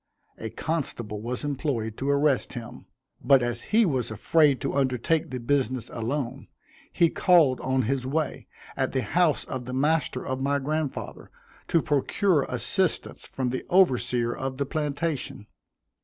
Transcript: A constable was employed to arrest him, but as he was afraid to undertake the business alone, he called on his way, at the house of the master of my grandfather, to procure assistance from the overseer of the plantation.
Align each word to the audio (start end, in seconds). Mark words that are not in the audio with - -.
A 0.39 0.49
constable 0.49 1.21
was 1.21 1.43
employed 1.43 1.95
to 1.97 2.09
arrest 2.09 2.53
him, 2.53 2.87
but 3.23 3.43
as 3.43 3.61
he 3.69 3.85
was 3.85 4.09
afraid 4.09 4.59
to 4.61 4.73
undertake 4.73 5.29
the 5.29 5.39
business 5.39 5.91
alone, 5.93 6.47
he 6.91 7.07
called 7.11 7.61
on 7.61 7.83
his 7.83 8.03
way, 8.03 8.47
at 8.75 8.93
the 8.93 9.03
house 9.03 9.43
of 9.45 9.65
the 9.65 9.73
master 9.73 10.25
of 10.25 10.41
my 10.41 10.57
grandfather, 10.57 11.29
to 11.67 11.83
procure 11.83 12.45
assistance 12.49 13.27
from 13.27 13.51
the 13.51 13.63
overseer 13.69 14.35
of 14.35 14.57
the 14.57 14.65
plantation. 14.65 15.45